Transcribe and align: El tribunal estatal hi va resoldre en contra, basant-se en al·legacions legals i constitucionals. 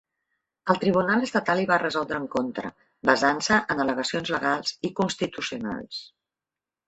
El 0.73 0.77
tribunal 0.83 1.25
estatal 1.25 1.59
hi 1.63 1.65
va 1.71 1.77
resoldre 1.81 2.17
en 2.21 2.23
contra, 2.35 2.71
basant-se 3.09 3.59
en 3.75 3.83
al·legacions 3.83 4.33
legals 4.37 4.75
i 4.89 4.91
constitucionals. 5.01 6.01